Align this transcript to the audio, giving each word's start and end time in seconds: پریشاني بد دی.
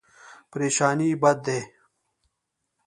پریشاني 0.51 1.09
بد 1.21 1.37
دی. 1.45 1.59